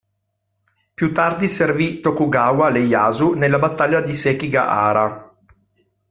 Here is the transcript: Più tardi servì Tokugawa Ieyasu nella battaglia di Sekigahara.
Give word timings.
Più 0.95 1.13
tardi 1.13 1.47
servì 1.47 1.99
Tokugawa 1.99 2.75
Ieyasu 2.75 3.33
nella 3.33 3.59
battaglia 3.59 4.01
di 4.01 4.15
Sekigahara. 4.15 5.31